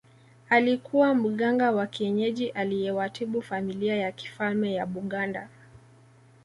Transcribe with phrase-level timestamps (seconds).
[0.49, 5.49] Alikuwa mganga wa kienyeji aliyewatibu familia ya kifalme ya Buganda